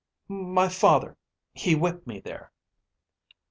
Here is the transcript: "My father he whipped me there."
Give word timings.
"My 0.29 0.67
father 0.67 1.15
he 1.53 1.75
whipped 1.75 2.07
me 2.07 2.19
there." 2.21 2.51